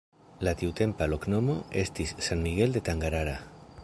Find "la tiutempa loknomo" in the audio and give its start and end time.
0.45-1.57